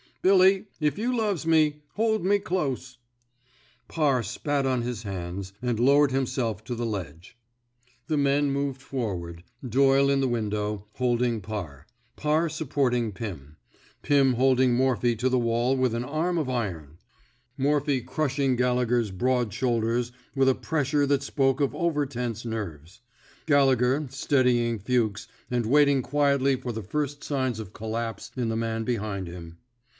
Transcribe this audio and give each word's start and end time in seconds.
Billy, 0.23 0.65
if 0.79 0.97
you 0.99 1.15
loves 1.17 1.47
me, 1.47 1.81
hold 1.93 2.23
me 2.23 2.37
close." 2.37 2.97
Parr 3.87 4.21
spat 4.21 4.67
on 4.67 4.83
his 4.83 5.01
hands, 5.01 5.53
and 5.63 5.79
lowered 5.79 6.11
him 6.11 6.25
self 6.27 6.63
to 6.65 6.75
the 6.75 6.85
ledge. 6.85 7.35
The 8.07 8.17
men 8.17 8.51
moved 8.51 8.81
forward— 8.81 9.43
Doyle 9.77 10.09
in 10.09 10.19
the 10.19 10.27
window, 10.27 10.85
holding 10.93 11.39
Parr; 11.41 11.85
Parr 12.15 12.49
supporting 12.49 13.11
Pim; 13.11 13.57
Pim 14.03 14.33
holding 14.33 14.75
Morphy 14.75 15.15
to 15.15 15.29
the 15.29 15.39
27 15.39 15.41
THE 15.41 15.47
SMOKE 15.47 15.47
EATERS 15.47 15.47
wall 15.47 15.77
with 15.77 15.95
an 15.95 16.03
arm 16.03 16.37
of 16.37 16.49
iron; 16.49 16.97
Morphy 17.57 18.01
crush 18.01 18.39
ing 18.39 18.55
Gallegher's 18.55 19.09
broad 19.11 19.53
shoulders 19.53 20.11
with 20.35 20.49
a 20.49 20.55
pressure 20.55 21.05
that 21.07 21.23
spoke 21.23 21.59
of 21.61 21.73
overtense 21.73 22.43
nerves; 22.45 23.01
Gallegher, 23.47 24.07
steadying 24.09 24.79
Fuchs, 24.79 25.27
and 25.51 25.65
waiting 25.67 26.01
quietly 26.03 26.55
for 26.55 26.71
the 26.71 26.83
first 26.83 27.23
signs 27.23 27.59
of 27.59 27.73
collapse 27.73 28.31
in 28.35 28.49
the 28.49 28.55
man 28.55 28.83
behind 28.83 29.27
him. 29.27 29.57